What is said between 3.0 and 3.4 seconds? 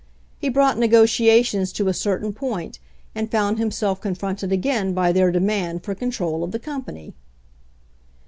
and